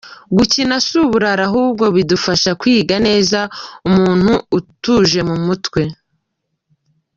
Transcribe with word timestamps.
Gukina 0.37 0.75
si 0.85 0.93
uburara 1.05 1.43
ahubwo 1.49 1.83
bidufasha 1.95 2.51
kwiga 2.61 2.95
neza, 3.07 3.39
umuntu 3.87 4.31
atuje 4.57 5.19
mu 5.29 5.35
mutwe. 5.45 5.81